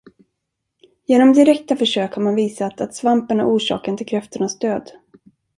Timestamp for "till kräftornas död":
3.97-4.91